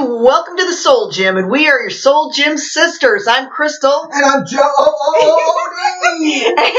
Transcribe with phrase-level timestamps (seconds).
[0.00, 3.26] welcome to the Soul Gym, and we are your Soul Gym sisters.
[3.26, 4.08] I'm Crystal.
[4.12, 4.60] And I'm Joe.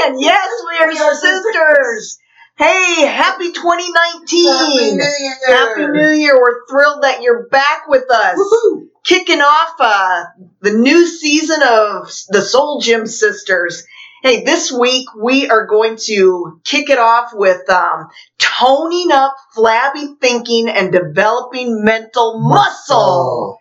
[0.06, 2.18] and yes, we are your sisters.
[2.56, 4.46] Hey, happy 2019.
[4.46, 5.36] Happy New Year.
[5.46, 6.40] Happy New Year.
[6.40, 8.38] We're thrilled that you're back with us.
[8.38, 8.88] Woohoo.
[9.04, 10.24] Kicking off uh,
[10.60, 13.84] the new season of the Soul Gym Sisters.
[14.22, 20.14] Hey, this week we are going to kick it off with um, toning up flabby
[20.20, 23.58] thinking and developing mental muscle.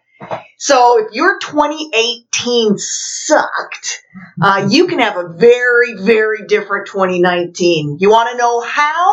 [0.57, 4.03] So if your 2018 sucked,
[4.41, 7.99] uh, you can have a very, very different 2019.
[8.01, 9.09] You want to know how?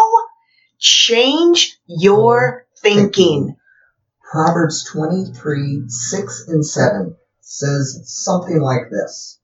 [0.80, 3.54] Change your thinking.
[4.32, 9.35] Proverbs 23, 6 and 7 says something like this.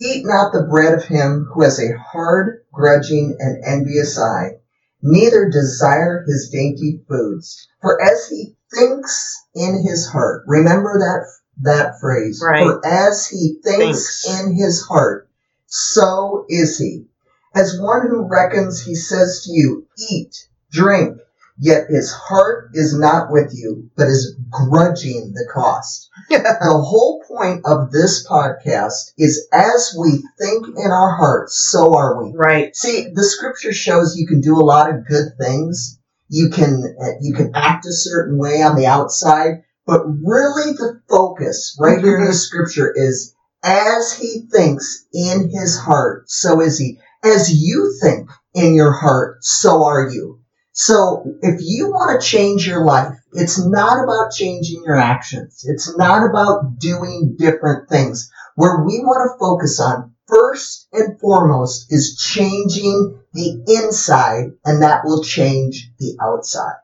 [0.00, 4.58] Eat not the bread of him who has a hard, grudging, and envious eye,
[5.02, 7.66] neither desire his dainty foods.
[7.80, 11.26] For as he thinks in his heart, remember that,
[11.62, 12.42] that phrase.
[12.44, 12.62] Right.
[12.62, 14.40] For as he thinks, Thinks.
[14.40, 15.30] in his heart,
[15.66, 17.06] so is he.
[17.54, 21.16] As one who reckons, he says to you, eat, drink,
[21.58, 26.08] yet his heart is not with you, but is grudging the cost.
[26.28, 32.22] the whole point of this podcast is as we think in our hearts, so are
[32.22, 32.32] we.
[32.34, 32.74] Right.
[32.76, 35.98] See, the scripture shows you can do a lot of good things.
[36.28, 41.00] You can uh, you can act a certain way on the outside, but really the
[41.08, 46.78] focus right here in the scripture is as he thinks in his heart, so is
[46.78, 46.98] he.
[47.24, 50.40] As you think in your heart, so are you.
[50.78, 55.64] So if you want to change your life, it's not about changing your actions.
[55.66, 58.30] It's not about doing different things.
[58.56, 65.06] Where we want to focus on first and foremost is changing the inside and that
[65.06, 66.76] will change the outside.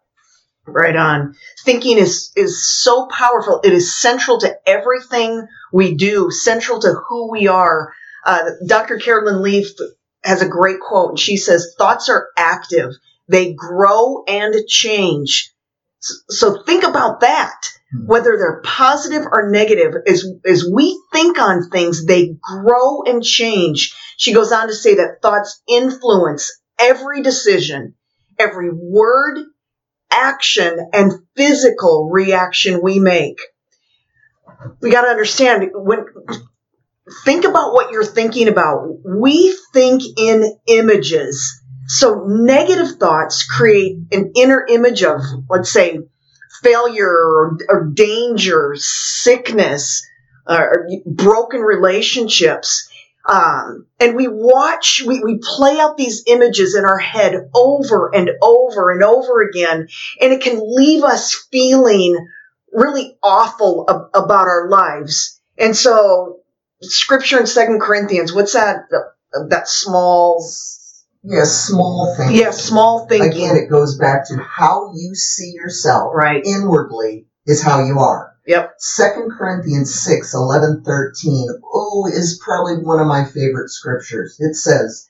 [0.67, 1.35] Right on.
[1.63, 3.61] Thinking is is so powerful.
[3.63, 7.93] It is central to everything we do, central to who we are.
[8.25, 8.97] Uh, Dr.
[8.97, 9.69] Carolyn Leaf
[10.25, 12.93] has a great quote, and she says, "Thoughts are active;
[13.29, 15.53] they grow and change."
[16.29, 17.61] So think about that.
[17.93, 18.07] Hmm.
[18.07, 23.95] Whether they're positive or negative, as as we think on things, they grow and change.
[24.17, 27.95] She goes on to say that thoughts influence every decision,
[28.39, 29.39] every word,
[30.11, 33.39] action and physical reaction we make.
[34.81, 36.05] We got to understand when
[37.25, 38.99] think about what you're thinking about.
[39.05, 41.62] We think in images.
[41.87, 45.99] So negative thoughts create an inner image of let's say
[46.63, 50.07] failure or, or danger, sickness,
[50.49, 52.89] or broken relationships.
[53.29, 58.31] Um, and we watch, we, we play out these images in our head over and
[58.43, 59.89] over and over again,
[60.21, 62.27] and it can leave us feeling
[62.73, 65.41] really awful ab- about our lives.
[65.57, 66.41] And so,
[66.81, 68.87] scripture in Second Corinthians, what's that?
[69.49, 70.45] That small,
[71.25, 72.33] Yeah, small things.
[72.33, 73.31] yeah, small thinking.
[73.45, 76.43] Again, it goes back to how you see yourself Right.
[76.45, 78.33] inwardly is how you are.
[78.47, 78.75] Yep.
[78.79, 84.37] Second Corinthians 6, 11, 13, oh, is probably one of my favorite scriptures.
[84.41, 85.07] It says,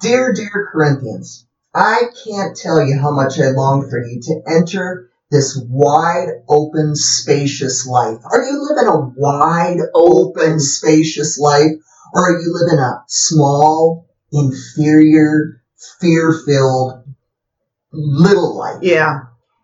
[0.00, 5.10] Dear, dear Corinthians, I can't tell you how much I long for you to enter
[5.32, 8.18] this wide open, spacious life.
[8.30, 11.72] Are you living a wide open, spacious life?
[12.14, 15.62] Or are you living a small, inferior,
[16.00, 17.04] fear-filled,
[17.92, 18.78] little life?
[18.82, 19.20] Yeah.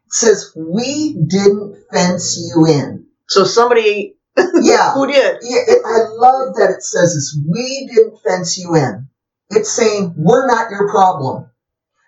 [0.07, 3.07] It says, we didn't fence you in.
[3.29, 4.93] So somebody Yeah.
[4.95, 5.39] who did?
[5.43, 7.39] Yeah, it, I love that it says this.
[7.49, 9.09] We didn't fence you in.
[9.51, 11.51] It's saying we're not your problem.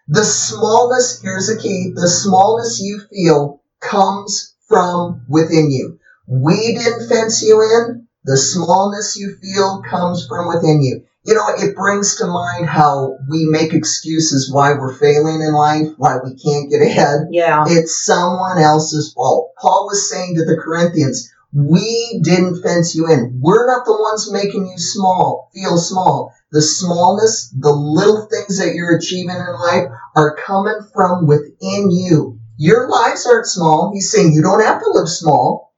[0.08, 5.98] The smallness, here's the key, the smallness you feel comes from within you.
[6.26, 8.06] We didn't fence you in.
[8.24, 11.04] The smallness you feel comes from within you.
[11.24, 15.88] You know, it brings to mind how we make excuses why we're failing in life,
[15.96, 17.28] why we can't get ahead.
[17.30, 17.64] Yeah.
[17.66, 19.52] It's someone else's fault.
[19.58, 23.38] Paul was saying to the Corinthians, we didn't fence you in.
[23.40, 26.34] We're not the ones making you small, feel small.
[26.52, 32.38] The smallness, the little things that you're achieving in life are coming from within you.
[32.58, 33.92] Your lives aren't small.
[33.94, 35.72] He's saying you don't have to live small,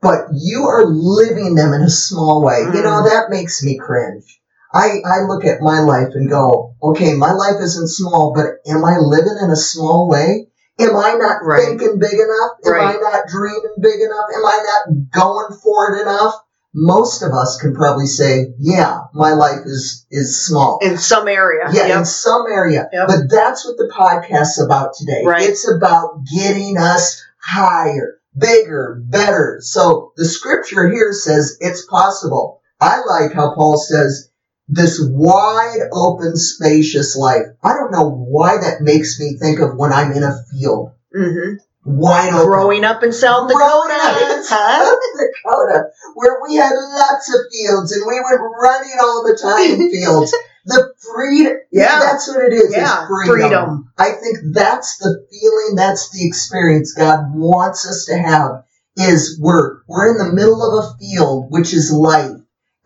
[0.00, 2.60] but you are living them in a small way.
[2.60, 3.10] You know, mm.
[3.10, 4.39] that makes me cringe.
[4.72, 8.84] I, I look at my life and go, okay, my life isn't small, but am
[8.84, 10.46] I living in a small way?
[10.78, 11.64] Am I not Right.
[11.66, 12.52] thinking big enough?
[12.64, 12.96] Am Right.
[12.96, 14.26] I not dreaming big enough?
[14.34, 16.34] Am I not going for it enough?
[16.72, 20.78] Most of us can probably say, yeah, my life is, is small.
[20.80, 21.68] In some area.
[21.72, 21.98] Yeah, Yep.
[21.98, 22.88] in some area.
[22.92, 23.08] Yep.
[23.08, 25.24] But that's what the podcast's about today.
[25.26, 25.42] Right.
[25.48, 28.18] It's about getting us higher.
[28.38, 29.58] bigger, better.
[29.60, 32.60] So the scripture here says it's possible.
[32.80, 34.29] I like how Paul says
[34.72, 37.42] this wide open, spacious life.
[37.62, 40.92] I don't know why that makes me think of when I'm in a field.
[41.14, 42.46] hmm Wide open.
[42.46, 44.84] Growing up in South Growing Dakota, up in huh?
[44.84, 45.84] South Dakota,
[46.14, 50.34] where we had lots of fields and we went running all the time in fields.
[50.66, 51.98] The freedom, Yeah.
[52.00, 52.70] that's what it is.
[52.76, 53.40] Yeah, it's freedom.
[53.50, 53.92] freedom.
[53.98, 58.64] I think that's the feeling, that's the experience God wants us to have.
[58.96, 62.36] Is we're we're in the middle of a field, which is life,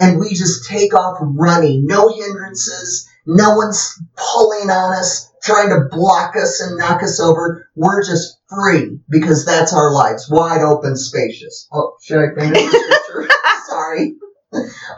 [0.01, 5.89] and we just take off running, no hindrances, no one's pulling on us, trying to
[5.91, 7.69] block us and knock us over.
[7.75, 11.69] We're just free because that's our lives, wide open, spacious.
[11.73, 13.35] Oh, should I finish the scripture?
[13.67, 14.15] Sorry.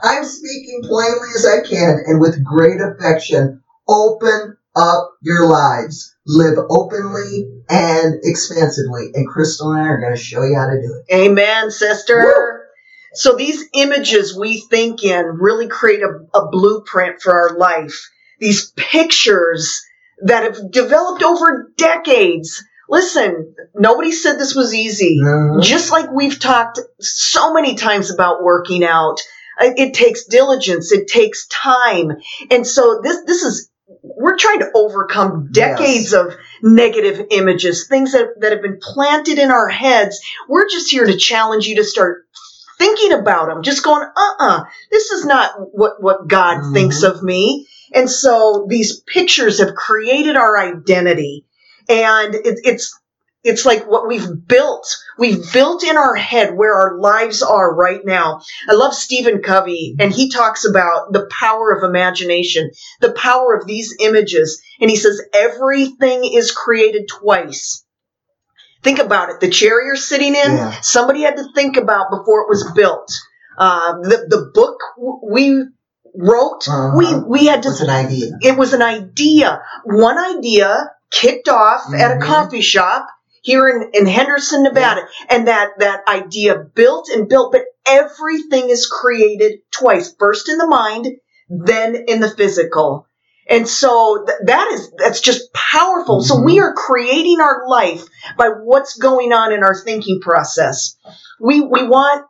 [0.02, 3.62] I'm speaking plainly as I can and with great affection.
[3.88, 6.14] Open up your lives.
[6.26, 9.10] Live openly and expansively.
[9.14, 11.14] And Crystal and I are going to show you how to do it.
[11.14, 12.55] Amen, sister.
[13.16, 18.08] So these images we think in really create a, a blueprint for our life.
[18.38, 19.82] These pictures
[20.22, 22.62] that have developed over decades.
[22.88, 25.18] Listen, nobody said this was easy.
[25.22, 25.62] Mhm.
[25.62, 29.20] Just like we've talked so many times about working out,
[29.60, 32.12] uh, it takes diligence, it takes time.
[32.50, 33.70] And so this this is
[34.02, 39.50] we're trying to overcome decades of negative images, things that, that have been planted in
[39.50, 40.20] our heads.
[40.48, 42.25] We're just here to challenge you to start
[42.78, 46.72] thinking about them, just going, uh-uh, this is not what, what God Mhm.
[46.74, 47.68] thinks of me.
[47.94, 51.44] And so these pictures have created our identity.
[51.88, 52.98] And it, it's
[53.44, 54.88] it's like what we've built.
[55.18, 58.40] We've built in our head where our lives are right now.
[58.68, 63.64] I love Stephen Covey, and he talks about the power of imagination, the power of
[63.64, 64.60] these images.
[64.80, 67.84] And he says, everything is created twice.
[68.82, 69.40] Think about it.
[69.40, 70.80] The chair you're sitting in, Yeah.
[70.80, 73.10] somebody had to think about before it was built.
[73.58, 74.76] Uh, the, the book
[75.22, 75.64] we
[76.14, 76.96] wrote, Uh-huh.
[76.96, 78.30] we, we had to What's an idea?
[78.42, 79.62] it was an idea.
[79.84, 82.22] One idea kicked off at a Mhm.
[82.22, 83.06] coffee shop
[83.42, 85.02] here in, in Henderson, Nevada.
[85.28, 90.12] And that, that idea built and built, but everything is created twice.
[90.18, 91.06] First in the mind,
[91.48, 93.06] then in the physical.
[93.48, 96.22] And so th- that is, that's just powerful.
[96.22, 96.44] So Mhm.
[96.44, 98.04] we are creating our life
[98.36, 100.96] by what's going on in our thinking process.
[101.40, 102.24] We, we want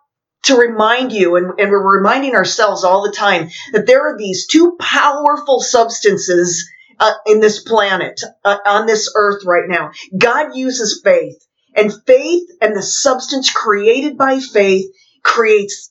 [0.44, 4.46] to remind you, and, and we're reminding ourselves all the time, that there are these
[4.46, 6.68] two powerful substances
[7.00, 9.90] uh, in this planet, uh, on this earth right now.
[10.16, 11.36] God uses faith,
[11.74, 14.86] and faith and the substance created by faith
[15.22, 15.90] creates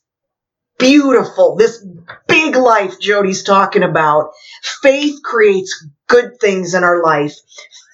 [0.78, 1.86] beautiful, this
[2.28, 4.32] big life Jody's talking about.
[4.82, 7.34] Faith creates good things in our life.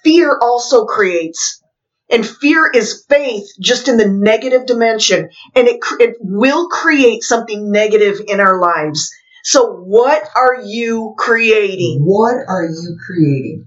[0.03, 1.61] Fear also creates,
[2.09, 7.71] and fear is faith just in the negative dimension, and it, it will create something
[7.71, 9.11] negative in our lives.
[9.43, 12.01] So, what are you creating?
[12.03, 13.65] What are you creating?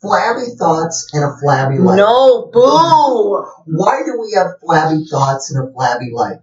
[0.00, 1.98] Flabby thoughts and a flabby life.
[1.98, 3.44] No, boo!
[3.66, 6.38] Why do we have flabby thoughts and a flabby life?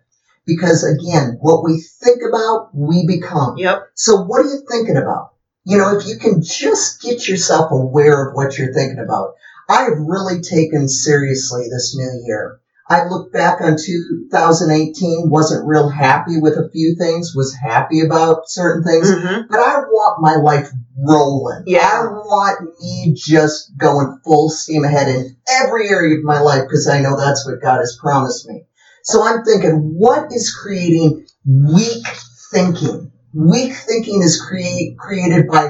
[0.47, 3.57] Because again, what we think about, we become.
[3.57, 3.89] Yep.
[3.95, 5.33] So what are you thinking about?
[5.65, 9.33] You know, if you can just get yourself aware of what you're thinking about.
[9.69, 12.61] I have really taken seriously this new year.
[12.89, 18.49] I look back on 2018, wasn't real happy with a few things, was happy about
[18.49, 21.63] certain things, hmm but I want my life rolling.
[21.65, 21.79] Yeah.
[21.85, 26.87] I want me just going full steam ahead in every area of my life because
[26.87, 28.63] I know that's what God has promised me.
[29.07, 32.05] So I'm thinking, what is creating weak
[32.51, 33.13] thinking?
[33.33, 35.69] Weak thinking is create, created by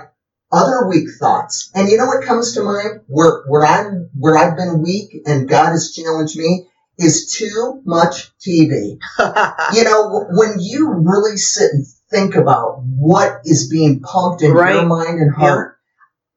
[0.52, 1.70] other weak thoughts.
[1.76, 3.02] And you know what comes to mind?
[3.06, 6.66] Where, where I'm, where I've been weak and God has challenged me
[6.98, 8.98] is too much TV.
[9.76, 14.74] You know, when you really sit and think about what is being pumped in Right.
[14.76, 15.78] your mind and heart,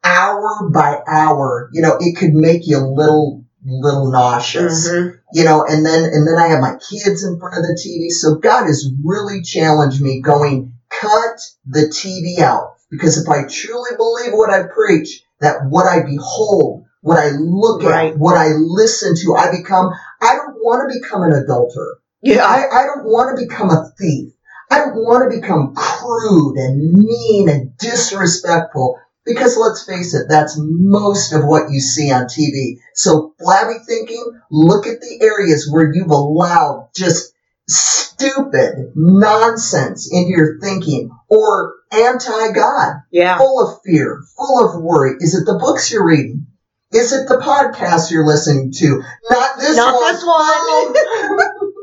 [0.05, 4.89] hour by hour, you know, it could make you a little, little nauseous.
[4.89, 5.20] Mhm.
[5.33, 8.11] You know, and then, and then I have my kids in front of the TV.
[8.11, 12.77] So God has really challenged me going, cut the TV out.
[12.91, 17.83] Because if I truly believe what I preach, that what I behold, what I look
[17.83, 18.13] Right.
[18.13, 22.01] at, what I listen to, I become, I don't want to become an adulterer.
[22.23, 22.45] Yeah.
[22.45, 24.33] I, I don't want to become a thief.
[24.71, 30.57] I don't want to become crude and mean and disrespectful because let's face it, that's
[30.59, 32.79] most of what you see on TV.
[32.95, 37.33] So flabby thinking, look at the areas where you've allowed just
[37.69, 43.39] stupid nonsense into your thinking or anti-God, yeah.
[43.39, 45.17] full of fear, full of worry.
[45.21, 46.47] Is it the books you're reading?
[46.93, 49.03] Is it the podcast you're listening to?
[49.31, 50.13] Not this Not one.
[50.13, 51.77] this one.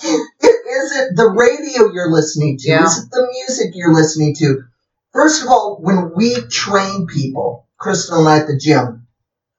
[0.68, 2.68] Is it the radio you're listening to?
[2.68, 2.84] Yeah.
[2.84, 4.62] Is it the music you're listening to?
[5.18, 9.08] First of all, when we train people, Crystal and I at the gym,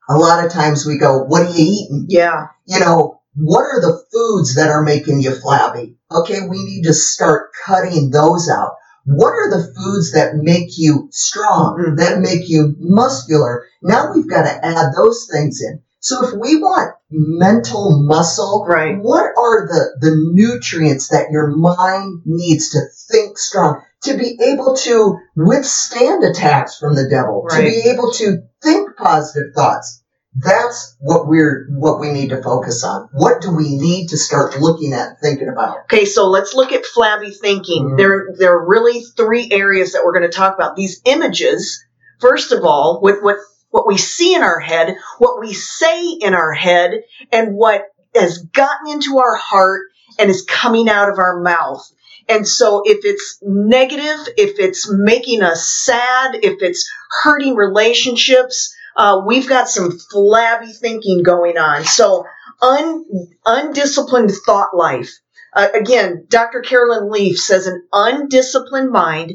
[0.07, 2.05] a lot of times we go, What are you eating?
[2.07, 2.47] yeah.
[2.65, 5.97] You know, what are the foods that are making you flabby?
[6.09, 8.75] Okay, we need to start cutting those out.
[9.03, 11.97] What are the foods that make you strong, Mhm.
[11.97, 13.65] that make you muscular?
[13.83, 15.81] Now we've got to add those things in.
[16.01, 18.97] So if we want mental muscle, Right.
[19.01, 22.79] what are the, the nutrients that your mind needs to
[23.11, 28.43] think strong, to be able to withstand attacks from the devil, to be able to
[28.63, 30.03] think positive thoughts?
[30.41, 33.09] That's what we're what we need to focus on.
[33.11, 35.79] What do we need to start looking at and thinking about?
[35.91, 37.89] Okay, so let's look at flabby thinking.
[37.89, 37.97] Mhm.
[37.97, 40.75] There, there are really three areas that we're going to talk about.
[40.75, 41.83] These images,
[42.19, 43.37] first of all, with what
[43.71, 47.83] what we see in our head, what we say in our head, and what
[48.15, 51.87] has gotten into our heart and is coming out of our mouth.
[52.27, 56.89] And so, if it's negative, if it's making us sad, if it's
[57.23, 61.85] hurting relationships, uh, we've got some flabby thinking going on.
[61.85, 62.25] So,
[62.61, 63.05] un,
[63.45, 65.11] undisciplined thought life.
[65.55, 66.61] Uh, again, Dr.
[66.61, 69.33] Carolyn Leaf says an undisciplined mind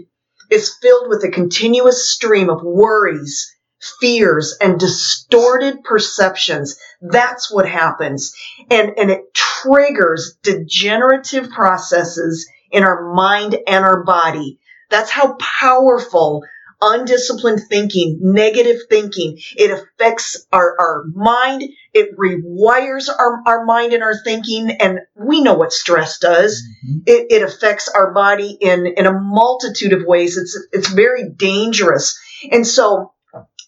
[0.50, 3.53] is filled with a continuous stream of worries,
[4.00, 6.78] fears, and distorted perceptions.
[7.00, 8.34] That's what happens.
[8.70, 14.58] And, and it triggers degenerative processes in our mind and our body.
[14.90, 16.42] That's how powerful
[16.84, 21.64] undisciplined thinking, negative thinking, it affects our, our mind.
[21.92, 24.70] It rewires our, our mind and our thinking.
[24.80, 26.62] And we know what stress does.
[26.86, 26.98] Mm-hmm.
[27.06, 30.36] It, it affects our body in, in a multitude of ways.
[30.36, 32.18] It's, it's very dangerous.
[32.50, 33.13] And so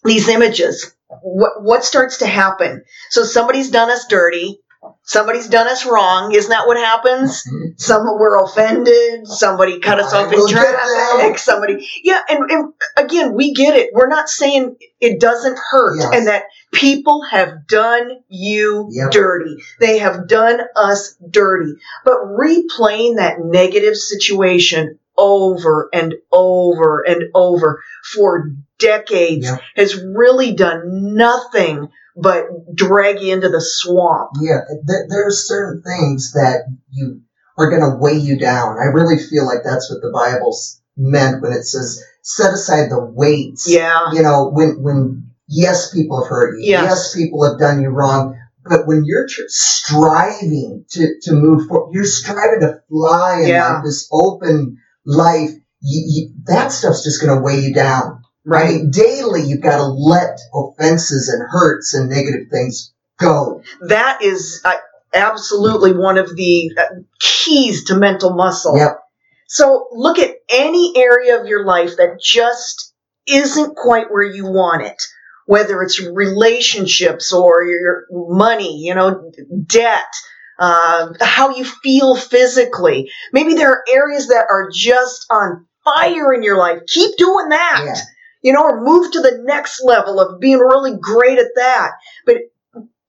[0.07, 2.83] these images, what, what starts to happen?
[3.09, 4.59] So somebody's done us dirty.
[5.03, 6.33] Somebody's done us wrong.
[6.33, 7.43] Isn't that what happens?
[7.43, 7.79] Mhm.
[7.79, 9.27] Some were offended.
[9.27, 10.73] Somebody cut us I off in will get them.
[10.75, 11.37] traffic.
[11.49, 13.89] Somebody, yeah, and, and again, we get it.
[13.93, 16.09] We're not saying it doesn't hurt, Yes.
[16.13, 19.11] and that people have done you Yep.
[19.11, 19.57] dirty.
[19.79, 21.73] They have done us dirty.
[22.05, 27.81] But replaying that negative situation over and over and over
[28.13, 29.59] for decades Yep.
[29.75, 32.45] has really done nothing but
[32.75, 34.31] drag you into the swamp.
[34.41, 37.21] Yeah, there, there are certain things that you
[37.57, 38.77] are going to weigh you down.
[38.79, 43.03] I really feel like that's what the Bible's meant when it says set aside the
[43.03, 43.67] weights.
[43.69, 44.11] Yeah.
[44.13, 46.69] You know, when when yes, people have hurt you.
[46.71, 46.83] Yes.
[46.83, 48.39] Yes, people have done you wrong.
[48.69, 53.75] But when you're tr- striving to, to move forward, you're striving to fly in Yeah.
[53.75, 55.49] like this open life.
[55.81, 58.21] You, you, that stuff's just going to weigh you down.
[58.51, 63.61] I mean, daily you've got to let offenses and hurts and negative things go.
[63.87, 64.75] that is uh,
[65.13, 66.83] absolutely one of the uh,
[67.19, 68.77] keys to mental muscle.
[68.77, 68.99] Yep.
[69.47, 72.93] So look at any area of your life that just
[73.27, 75.01] isn't quite where you want it,
[75.45, 79.31] whether it's relationships or your money, you know,
[79.65, 80.13] debt,
[80.59, 83.09] uh, how you feel physically.
[83.33, 86.81] Maybe there are areas that are just on fire in your life.
[86.87, 87.95] Keep doing that Yeah.
[88.41, 91.91] you know, or move to the next level of being really great at that.
[92.25, 92.37] But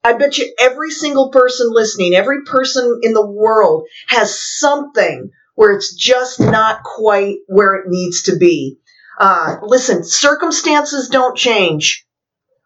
[0.03, 5.71] I bet you every single person listening, every person in the world has something where
[5.73, 8.77] it's just not quite where it needs to be.
[9.19, 12.05] Uh, listen, circumstances don't change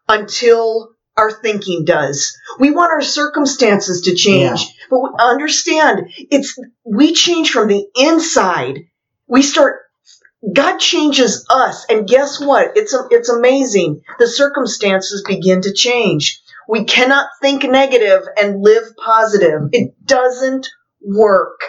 [0.08, 2.36] until our thinking does.
[2.58, 8.80] We want our circumstances to change, but we understand it's we change from the inside.
[9.26, 9.82] We start
[10.52, 12.72] God changes us, and guess what?
[12.76, 14.02] It's it's amazing.
[14.18, 16.40] The circumstances begin to change.
[16.68, 19.68] We cannot think negative and live positive.
[19.72, 20.68] It doesn't
[21.00, 21.60] work.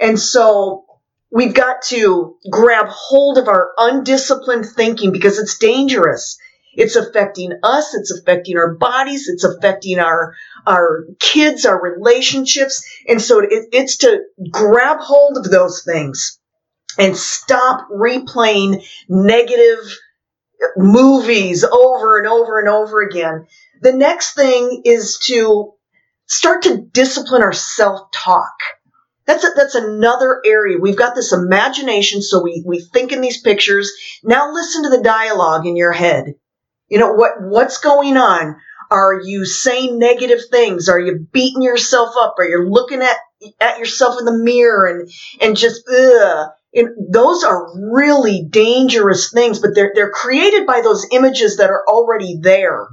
[0.00, 0.84] And so
[1.30, 6.38] we've got to grab hold of our undisciplined thinking because it's dangerous.
[6.76, 10.34] It's affecting us, it's affecting our bodies, it's affecting our
[10.66, 12.84] our kids, our relationships.
[13.08, 16.38] And so it, it's to grab hold of those things
[16.98, 19.98] and stop replaying negative
[20.76, 23.46] movies over and over and over again.
[23.82, 25.74] The next thing is to
[26.26, 28.54] start to discipline our self-talk.
[29.26, 30.78] That's a, that's another area.
[30.78, 33.92] We've got this imagination, so we, we think in these pictures.
[34.22, 36.34] Now listen to the dialogue in your head.
[36.94, 38.54] You know what what's going on?
[38.88, 40.88] Are you saying negative things?
[40.88, 42.36] Are you beating yourself up?
[42.38, 43.16] Are you looking at
[43.60, 45.10] at yourself in the mirror and
[45.40, 46.50] and just ugh?
[46.72, 51.82] And those are really dangerous things, but they're, they're created by those images that are
[51.88, 52.86] already there.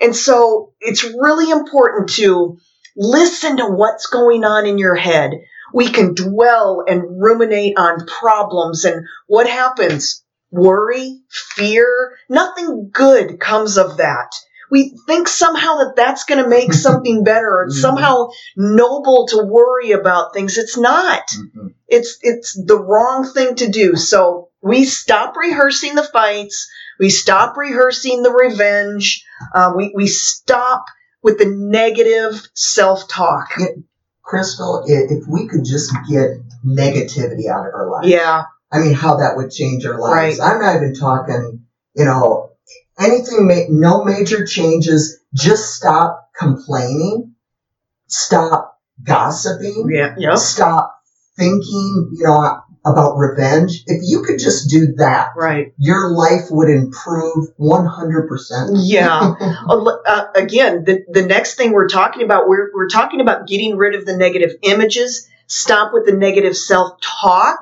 [0.00, 2.58] And so it's really important to
[2.96, 5.30] listen to what's going on in your head.
[5.72, 10.23] We can dwell and ruminate on problems and what happens?
[10.54, 14.30] Worry, fear, nothing good comes of that
[14.74, 17.64] we think somehow that that's going to make something better.
[17.64, 17.82] It's mm-hmm.
[17.82, 20.58] somehow noble to worry about things.
[20.58, 21.22] It's not.
[21.28, 21.68] Mm-hmm.
[21.86, 23.94] It's it's the wrong thing to do.
[23.94, 26.68] So we stop rehearsing the fights.
[26.98, 29.24] We stop rehearsing the revenge.
[29.54, 30.86] Uh, we we stop
[31.22, 33.50] with the negative self talk.
[34.22, 36.30] Crystal, if we could just get
[36.66, 38.06] negativity out of our life.
[38.06, 38.44] Yeah.
[38.74, 40.40] I mean, how that would change our lives.
[40.40, 40.50] Right.
[40.50, 41.64] I'm not even talking,
[41.94, 42.50] you know,
[42.98, 45.20] anything, no major changes.
[45.32, 47.34] Just stop complaining.
[48.08, 49.88] Stop gossiping.
[49.90, 50.14] Yeah.
[50.18, 50.38] Yep.
[50.38, 51.00] Stop
[51.36, 53.84] thinking, you know, about revenge.
[53.86, 58.70] If you could just do that, right, your life would improve 100%.
[58.82, 59.34] Yeah.
[59.70, 63.94] uh, again, the, the next thing we're talking about, we're, we're talking about getting rid
[63.94, 67.60] of the negative images, stop with the negative self talk.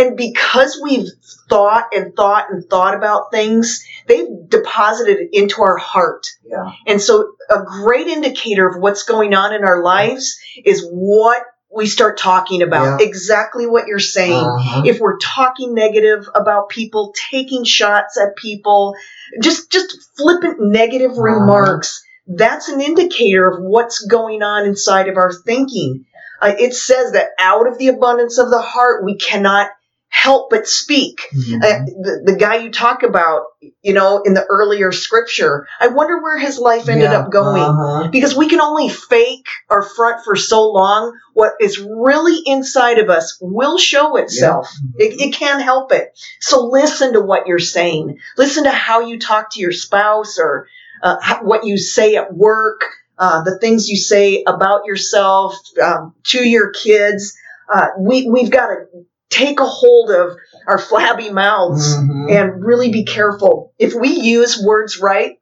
[0.00, 1.08] And because we've
[1.50, 6.26] thought and thought and thought about things, they've deposited it into our heart.
[6.42, 6.72] Yeah.
[6.86, 11.86] And so a great indicator of what's going on in our lives is what we
[11.86, 12.98] start talking about.
[12.98, 13.06] Yeah.
[13.06, 14.32] Exactly what you're saying.
[14.32, 14.82] Uh-huh.
[14.86, 18.94] If we're talking negative about people, taking shots at people,
[19.42, 21.20] just just flippant negative uh-huh.
[21.20, 26.06] remarks, that's an indicator of what's going on inside of our thinking.
[26.40, 29.68] Uh, it says that out of the abundance of the heart, we cannot
[30.10, 31.22] help but speak.
[31.32, 31.62] Mm-hmm.
[31.62, 33.44] Uh, the, the guy you talk about,
[33.80, 37.62] you know, in the earlier scripture, I wonder where his life ended yeah, up going.
[37.62, 38.08] Uh-huh.
[38.08, 41.16] Because we can only fake or front for so long.
[41.32, 44.68] What is really inside of us will show itself.
[44.98, 45.06] Yeah.
[45.06, 46.18] It, it can't help it.
[46.40, 48.18] So listen to what you're saying.
[48.36, 50.66] Listen to how you talk to your spouse or
[51.02, 52.82] uh, how, what you say at work.
[53.16, 57.36] Uh, the things you say about yourself um, to your kids.
[57.72, 58.86] Uh, we we've got to
[59.30, 62.26] take a hold of our flabby mouths mm-hmm.
[62.28, 63.72] and really be careful.
[63.78, 65.38] If we use words right,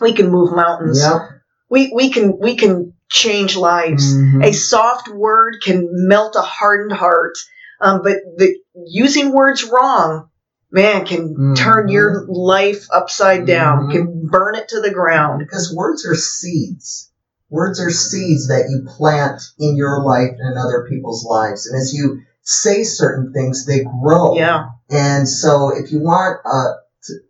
[0.00, 1.00] we can move mountains.
[1.00, 1.22] Yep.
[1.70, 4.14] We we can we can change lives.
[4.14, 4.42] Mm-hmm.
[4.42, 7.38] A soft word can melt a hardened heart.
[7.80, 10.28] Um, but the using words wrong,
[10.70, 11.54] man, can mm-hmm.
[11.54, 13.92] turn your life upside down, mm-hmm.
[13.92, 15.38] can burn it to the ground.
[15.38, 17.10] Because words are seeds.
[17.48, 21.66] Words are seeds that you plant in your life and in other people's lives.
[21.66, 24.34] And as you say certain things, they grow.
[24.34, 24.70] Yeah.
[24.90, 26.74] And so if you want uh,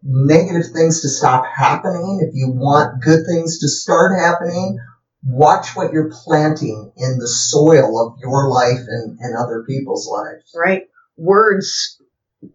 [0.02, 4.78] negative things to stop happening, if you want good things to start happening,
[5.22, 10.52] watch what you're planting in the soil of your life and, and other people's lives.
[10.56, 10.84] Right.
[11.18, 12.00] Words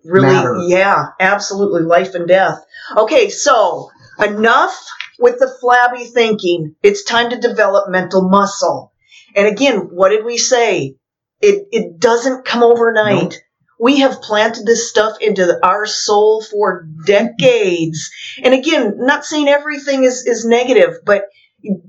[0.04, 0.58] really, Matter.
[0.66, 2.66] yeah, absolutely life and death.
[2.98, 4.76] Okay, so enough
[5.20, 6.76] with the flabby thinking.
[6.82, 8.92] It's time to develop mental muscle.
[9.36, 10.96] And again, what did we say?
[11.42, 13.32] It, it doesn't come overnight.
[13.32, 13.34] Nope.
[13.80, 18.10] We have planted this stuff into our soul for decades.
[18.42, 21.26] And again, not saying everything is, is negative, but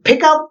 [0.02, 0.50] pick out,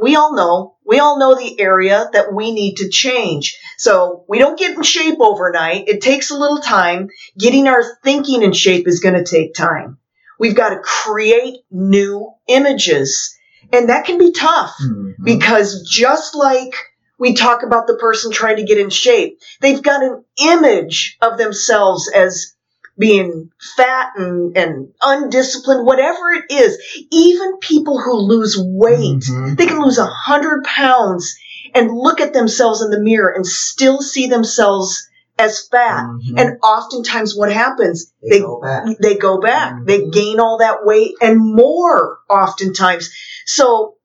[0.00, 3.56] we all know, we all know the area that we need to change.
[3.78, 5.88] So we don't get in shape overnight.
[5.88, 7.08] It takes a little time.
[7.38, 9.98] Getting our thinking in shape is going to take time.
[10.38, 13.34] We've got to create new images.
[13.72, 15.24] And that can be tough mm-hmm.
[15.24, 16.74] because just like
[17.18, 19.40] we talk about the person trying to get in shape.
[19.60, 22.54] They've got an image of themselves as
[22.98, 27.06] being fat and, and undisciplined, whatever it is.
[27.12, 29.54] Even people who lose weight, mm-hmm.
[29.54, 31.36] they can lose a hundred pounds
[31.74, 36.04] and look at themselves in the mirror and still see themselves as fat.
[36.04, 36.38] Mm-hmm.
[36.38, 38.84] And oftentimes what happens, they, they go back.
[38.98, 39.74] They, go back.
[39.74, 39.84] Mm-hmm.
[39.84, 43.10] they gain all that weight and more oftentimes.
[43.44, 43.95] So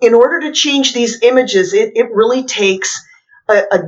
[0.00, 3.04] in order to change these images, it, it really takes
[3.48, 3.78] a, a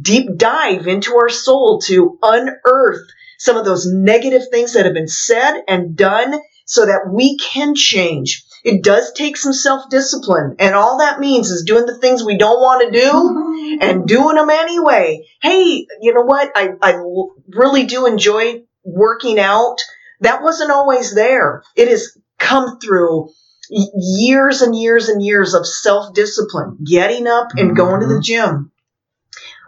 [0.00, 3.06] deep dive into our soul to unearth
[3.38, 7.74] some of those negative things that have been said and done so that we can
[7.74, 8.44] change.
[8.64, 12.36] It does take some self discipline, and all that means is doing the things we
[12.36, 13.82] don't want to do mm-hmm.
[13.82, 15.24] and doing them anyway.
[15.40, 16.50] Hey, you know what?
[16.56, 17.00] I, I
[17.48, 19.76] really do enjoy working out.
[20.20, 21.62] That wasn't always there.
[21.76, 23.30] It has come through
[23.70, 27.76] years and years and years of self discipline, getting up and mm-hmm.
[27.76, 28.72] going to the gym.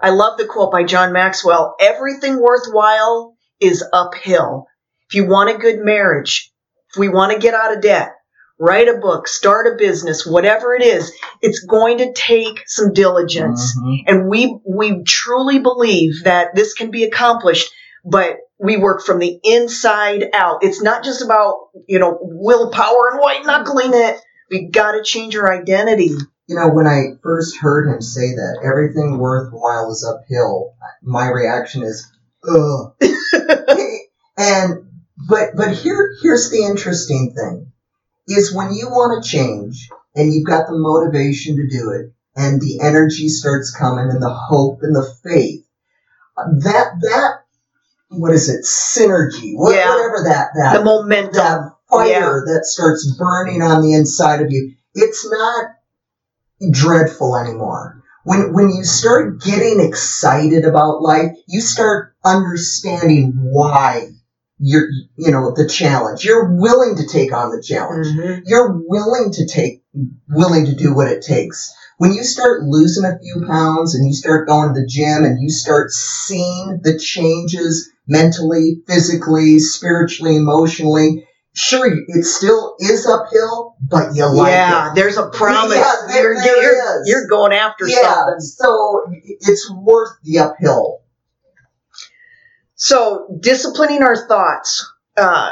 [0.00, 4.66] I love the quote by John Maxwell everything worthwhile is uphill.
[5.08, 6.52] If you want a good marriage,
[6.90, 8.12] if we want to get out of debt,
[8.58, 13.76] write a book, start a business, whatever it is, it's going to take some diligence.
[13.78, 14.04] Mhm.
[14.06, 17.72] And we we truly believe that this can be accomplished,
[18.04, 20.62] but we work from the inside out.
[20.62, 24.20] It's not just about, you know, willpower and white knuckling it.
[24.50, 26.10] We got to change our identity.
[26.46, 31.82] You know, when I first heard him say that everything worthwhile is uphill, my reaction
[31.82, 32.10] is,
[32.48, 32.94] ugh.
[34.38, 34.86] and
[35.28, 37.72] but but here here's the interesting thing
[38.28, 42.60] is when you want to change and you've got the motivation to do it and
[42.60, 45.64] the energy starts coming and the hope and the faith
[46.36, 47.37] that that
[48.10, 48.64] what is it?
[48.64, 49.52] Synergy.
[49.54, 49.90] What, Yeah.
[49.90, 51.32] whatever that that The momentum.
[51.34, 54.72] that fire that starts burning on the inside of you.
[54.94, 55.66] It's not
[56.70, 58.02] dreadful anymore.
[58.24, 64.08] When when you start getting excited about life you start understanding why
[64.58, 66.24] you're you know the challenge.
[66.24, 68.08] You're willing to take on the challenge.
[68.08, 68.42] Mhm.
[68.44, 69.82] you're willing to take
[70.28, 74.12] willing to do what it takes when you start losing a few pounds and you
[74.14, 81.26] start going to the gym and you start seeing the changes mentally physically spiritually emotionally
[81.54, 84.52] sure it still is uphill but you like it.
[84.52, 85.76] yeah, it there's a promise.
[85.76, 87.08] Yeah, there- you're, there you're, is.
[87.08, 88.40] you're going after yeah something.
[88.40, 91.00] so it's worth the uphill
[92.80, 94.88] So, disciplining our thoughts.
[95.16, 95.50] Uh,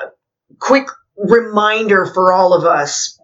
[0.60, 3.18] quick reminder for all of us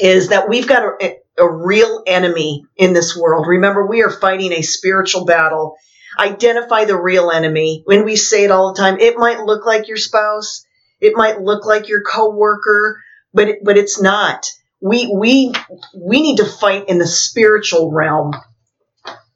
[0.00, 3.46] is that we've got a, a real enemy in this world.
[3.46, 5.76] Remember, we are fighting a spiritual battle.
[6.18, 7.82] Identify the real enemy.
[7.84, 10.64] When we say it all the time, it might look like your spouse,
[11.00, 13.00] it might look like your coworker,
[13.32, 14.46] but it, but it's not.
[14.80, 15.52] We we
[15.94, 18.32] we need to fight in the spiritual realm.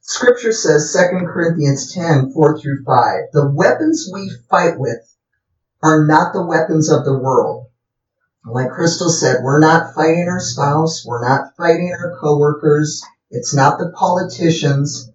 [0.00, 4.98] Scripture says, 2 Corinthians 10, 4 through 5, the weapons we fight with
[5.82, 7.66] are not the weapons of the world.
[8.44, 13.78] Like Crystal said, we're not fighting our spouse, we're not fighting our coworkers, it's not
[13.78, 15.10] the politicians.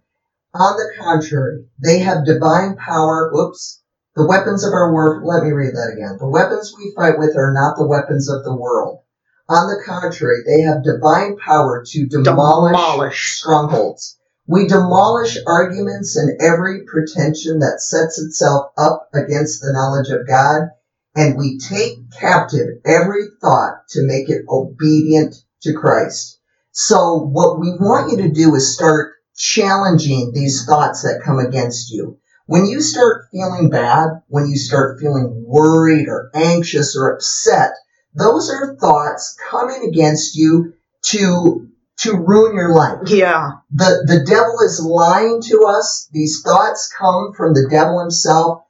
[0.54, 3.30] On the contrary, they have divine power.
[3.32, 3.82] Whoops.
[4.16, 6.18] The weapons of our war, let me read that again.
[6.20, 9.02] The weapons we fight with are not the weapons of the world.
[9.50, 13.40] On the contrary, they have divine power to demolish Demolish.
[13.40, 14.18] strongholds.
[14.48, 20.70] We demolish arguments and every pretension that sets itself up against the knowledge of God,
[21.18, 26.40] and we take captive every thought to make it obedient to Christ.
[26.72, 31.92] So what we want you to do is start challenging these thoughts that come against
[31.92, 32.20] you.
[32.46, 37.72] When you start feeling bad, when you start feeling worried or anxious or upset,
[38.14, 40.74] those are thoughts coming against you
[41.06, 43.54] to to ruin your life Yeah.
[43.72, 46.08] the the devil is lying to us.
[46.12, 48.62] These thoughts come from the devil himself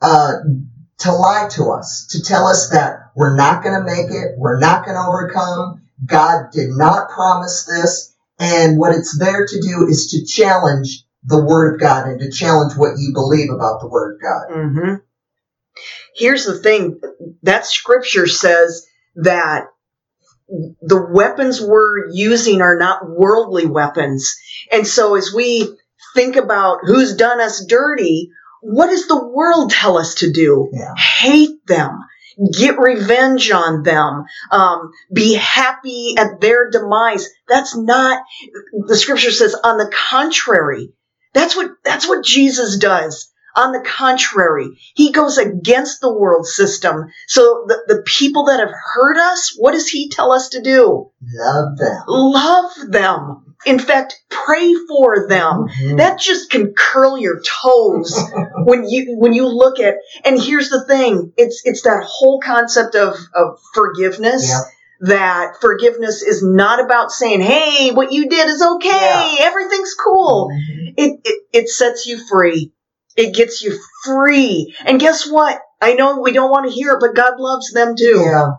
[0.00, 0.36] uh,
[0.98, 4.58] to lie to us, to tell us that we're not going to make it, we're
[4.58, 5.82] not going to overcome.
[6.04, 11.42] God did not promise this, and what it's there to do is to challenge the
[11.44, 14.46] Word of God and to challenge what you believe about the Word of God.
[14.50, 14.94] hmm
[16.14, 17.00] Here's the thing
[17.42, 19.66] that scripture says that
[20.48, 24.34] the weapons we're using are not worldly weapons.
[24.70, 25.74] And so as we
[26.14, 28.30] think about who's done us dirty,
[28.62, 30.70] what does the world tell us to do?
[30.72, 30.94] Yeah.
[30.96, 31.98] Hate them.
[32.56, 34.24] Get revenge on them.
[34.50, 37.28] Um, be happy at their demise.
[37.48, 38.22] That's not,
[38.86, 40.92] the scripture says, on the contrary.
[41.34, 43.31] That's what, that's what Jesus does.
[43.54, 47.06] On the contrary, he goes against the world system.
[47.26, 51.10] So the, the people that have hurt us, what does he tell us to do?
[51.34, 52.02] Love them.
[52.06, 53.54] Love them.
[53.64, 55.68] In fact, pray for them.
[55.68, 55.98] Mhm.
[55.98, 58.18] That just can curl your toes
[58.64, 62.96] when you when you look at and here's the thing, it's it's that whole concept
[62.96, 64.48] of, of forgiveness.
[64.48, 64.60] Yep.
[65.08, 70.94] That forgiveness is not about saying, "Hey, what you did is okay, everything's cool." Mhm.
[70.96, 72.72] it, it it sets you free.
[73.16, 74.74] It gets you free.
[74.84, 75.60] And guess what?
[75.80, 78.22] I know we don't want to hear it, but God loves them too.
[78.24, 78.50] Yeah.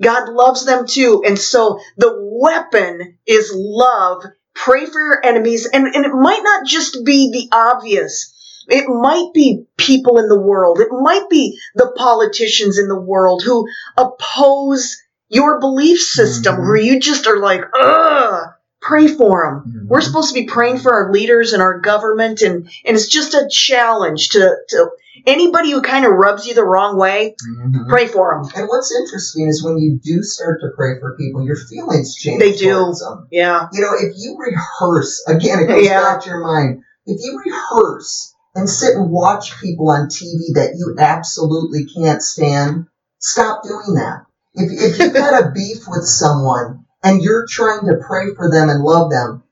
[0.00, 1.22] God loves them too.
[1.26, 4.24] And so the weapon is love.
[4.54, 5.68] Pray for your enemies.
[5.72, 8.34] And, and it might not just be the obvious.
[8.68, 10.80] It might be people in the world.
[10.80, 14.96] It might be the politicians in the world who oppose
[15.28, 16.66] your belief system Mhm.
[16.66, 18.48] where you just are like, ugh,
[18.90, 19.72] pray for them.
[19.72, 19.88] Mhm.
[19.88, 23.34] We're supposed to be praying for our leaders and our government, and, and it's just
[23.34, 24.90] a challenge to, to
[25.26, 27.88] anybody who kind of rubs you the wrong way, Mhm.
[27.88, 28.50] pray for them.
[28.56, 32.40] And what's interesting is when you do start to pray for people, your feelings change.
[32.40, 32.92] They do.
[32.98, 33.28] them.
[33.30, 33.68] Yeah.
[33.72, 36.00] You know, if you rehearse, again, it goes Yeah.
[36.00, 36.82] back to your mind.
[37.06, 42.86] If you rehearse and sit and watch people on TV that you absolutely can't stand,
[43.20, 44.22] stop doing that.
[44.54, 48.68] If, if you've had a beef with someone and you're trying to pray for them
[48.68, 49.42] and love them,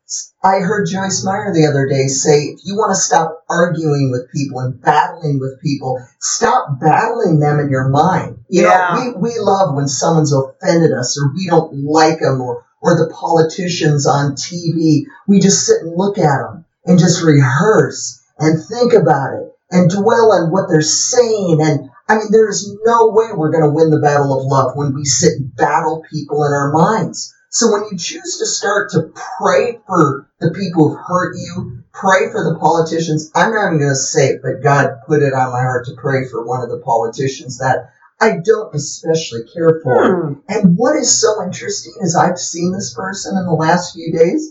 [0.42, 4.30] I heard Joyce Meyer the other day say, if you want to stop arguing with
[4.32, 8.38] people and battling with people, stop battling them in your mind.
[8.48, 8.94] You Yeah.
[8.94, 12.94] know, we, we love when someone's offended us or we don't like them or, or
[12.94, 15.02] the politicians on TV.
[15.26, 19.90] We just sit and look at them and just rehearse and think about it and
[19.90, 21.58] dwell on what they're saying.
[21.60, 24.94] And I mean, there's no way we're going to win the battle of love when
[24.94, 27.34] we sit and battle people in our minds.
[27.50, 32.30] So when you choose to start to pray for the people who've hurt you, pray
[32.30, 35.52] for the politicians, I'm not even going to say it, but God put it on
[35.52, 40.34] my heart to pray for one of the politicians that I don't especially care for.
[40.34, 40.40] Hmm.
[40.48, 44.50] And what is so interesting is I've seen this person in the last few days,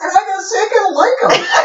[0.00, 1.46] and I gotta say I kinda like him.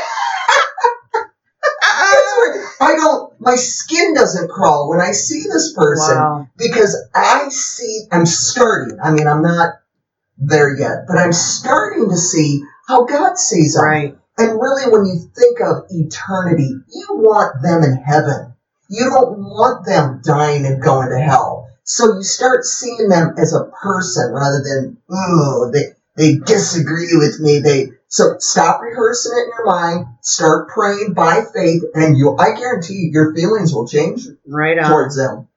[2.80, 6.48] I don't, my skin doesn't crawl when I see this person Wow.
[6.58, 9.74] because I see, I'm starting, I mean, I'm not
[10.38, 13.84] there yet, but I'm starting to see how God sees them.
[13.86, 14.18] Right.
[14.38, 18.54] And really, when you think of eternity, you want them in heaven.
[18.90, 21.68] You don't want them dying and going to hell.
[21.84, 27.40] So you start seeing them as a person rather than, oh, they, they disagree with
[27.40, 27.60] me.
[27.60, 32.56] They, so stop rehearsing it in your mind, start praying by faith, and you, I
[32.56, 34.90] guarantee you, your feelings will change Right on.
[34.90, 35.48] towards them.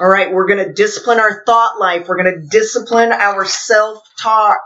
[0.00, 2.06] All right, we're going to discipline our thought life.
[2.08, 4.60] We're going to discipline our self talk.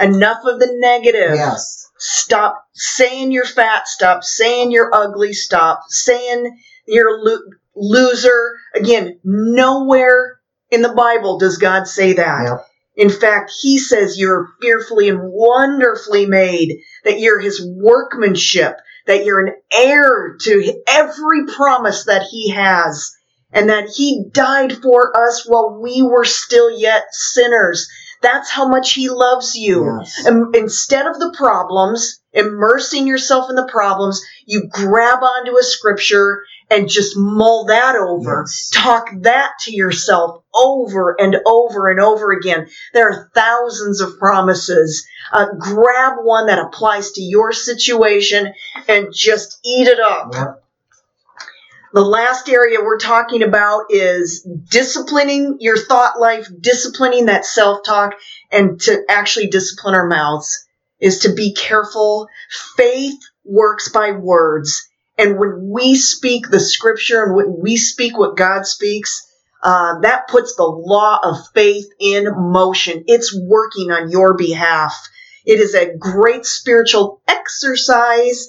[0.00, 1.34] Enough of the negative.
[1.34, 1.90] Yes.
[1.98, 3.88] Stop saying you're fat.
[3.88, 5.32] Stop saying you're ugly.
[5.32, 8.54] Stop saying you're a lo- loser.
[8.76, 10.38] Again, nowhere
[10.70, 12.44] in the Bible does God say that.
[12.44, 12.66] Yep.
[12.94, 19.44] In fact, He says you're fearfully and wonderfully made, that you're His workmanship, that you're
[19.46, 23.10] an heir to every promise that He has,
[23.52, 27.88] and that He died for us while we were still yet sinners.
[28.20, 29.98] That's how much He loves you.
[30.00, 30.26] Yes.
[30.26, 36.42] Um, instead of the problems, immersing yourself in the problems, you grab onto a scripture
[36.70, 38.44] and just mull that over.
[38.46, 38.70] Yes.
[38.72, 42.68] Talk that to yourself over and over and over again.
[42.92, 45.06] There are thousands of promises.
[45.32, 48.52] Uh, grab one that applies to your situation
[48.88, 50.30] and just eat it up.
[50.34, 50.64] Yep.
[51.98, 58.14] The last area we're talking about is disciplining your thought life, disciplining that self talk,
[58.52, 60.64] and to actually discipline our mouths
[61.00, 62.28] is to be careful.
[62.76, 64.88] Faith works by words.
[65.18, 69.20] And when we speak the scripture and when we speak what God speaks,
[69.64, 73.02] uh, that puts the law of faith in motion.
[73.08, 74.94] It's working on your behalf.
[75.44, 78.46] It is a great spiritual exercise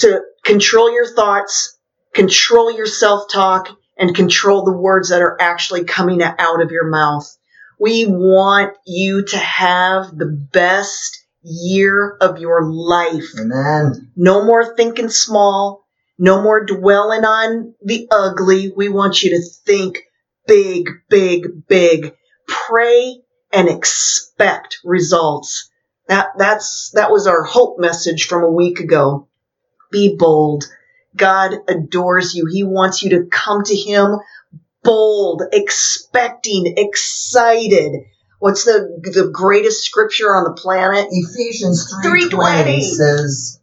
[0.00, 1.73] to control your thoughts,
[2.14, 6.88] control your self talk, and control the words that are actually coming out of your
[6.88, 7.36] mouth.
[7.78, 13.26] We want you to have the best year of your life.
[13.38, 14.10] Amen.
[14.16, 15.84] No more thinking small.
[16.18, 18.72] No more dwelling on the ugly.
[18.74, 19.98] We want you to think
[20.46, 22.14] big, big, big.
[22.46, 23.16] Pray
[23.52, 25.70] and expect results.
[26.08, 29.28] That, that's, that was our hope message from a week ago.
[29.90, 30.64] Be bold.
[31.16, 32.46] God adores you.
[32.50, 34.18] He wants you to come to Him
[34.84, 38.04] bold, expecting, excited.
[38.38, 41.08] What's the, the greatest scripture on the planet?
[41.10, 43.60] Ephesians 3:20 3.20 says,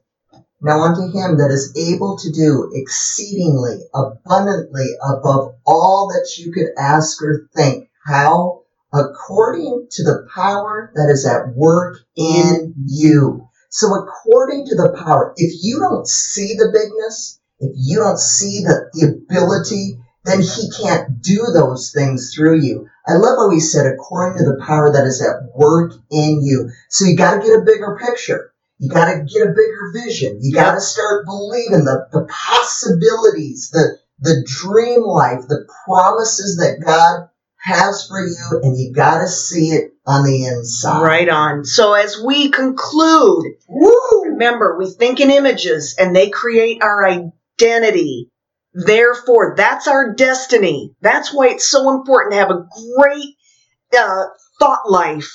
[0.62, 6.70] Now unto him that is able to do exceedingly abundantly above all that you could
[6.78, 7.90] ask or think.
[8.06, 8.62] How?
[8.94, 13.48] According to the power that is at work in you.
[13.70, 18.63] So according to the power, if you don't see the bigness, if you don't see
[18.63, 22.88] the, the ability, then he can't do those things through you.
[23.08, 26.69] I love how he said, according to the power that is at work in you.
[26.89, 28.54] So you gotta get a bigger picture.
[28.78, 30.39] You gotta get a bigger vision.
[30.41, 37.30] You gotta start believing the, the possibilities, the, the dream life, the promises that God
[37.58, 41.04] has for you, and you gotta see it on the inside.
[41.04, 41.63] Right on.
[41.65, 44.24] So as we conclude, Woo!
[44.26, 47.36] remember, we think in images and they create our identity.
[48.74, 50.95] Therefore, that's our destiny.
[51.02, 53.36] That's why it's so important to have a great
[53.97, 54.26] uh,
[54.60, 55.32] thought life.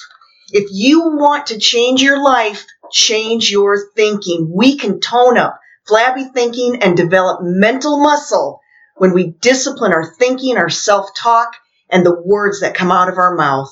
[0.53, 4.51] If you want to change your life, change your thinking.
[4.55, 8.61] We can tone up flabby thinking and develop mental muscle
[8.97, 11.55] when we discipline our thinking, our self talk,
[11.91, 13.71] and the words that come out of our mouth.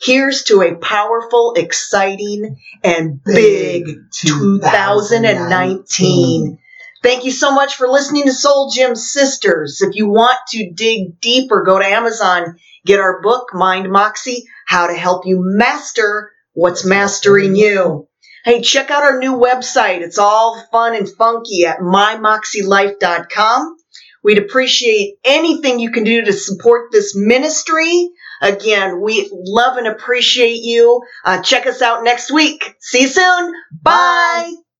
[0.00, 6.58] Here's to a powerful, exciting, and big 2019.
[7.02, 9.80] Thank you so much for listening to Soul Gym Sisters.
[9.82, 12.56] If you want to dig deeper, go to Amazon,
[12.86, 18.06] Get our book, Mind Moxie, How to Help You Master What's Mastering You.
[18.44, 20.02] Hey, check out our new website.
[20.02, 23.76] It's all fun and funky at mymoxielife.com.
[24.22, 28.08] We'd appreciate anything you can do to support this ministry.
[28.40, 31.02] Again, we love and appreciate you.
[31.24, 32.76] Uh, check us out next week.
[32.78, 33.52] See you soon.
[33.82, 34.52] Bye.
[34.52, 34.54] Bye.